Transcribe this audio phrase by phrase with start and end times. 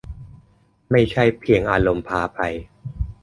[0.91, 2.39] ไม่ใช่เพียงอารมณ์พาไป